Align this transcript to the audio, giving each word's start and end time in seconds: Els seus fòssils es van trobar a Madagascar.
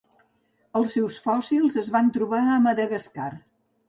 Els 0.77 0.95
seus 0.95 1.17
fòssils 1.25 1.77
es 1.81 1.89
van 1.97 2.09
trobar 2.15 2.39
a 2.47 2.57
Madagascar. 2.65 3.29